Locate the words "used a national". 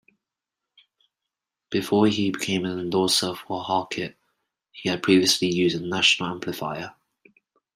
5.51-6.29